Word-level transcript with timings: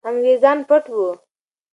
انګریزان 0.09 0.57
پټ 0.67 0.83
وو. 0.95 1.09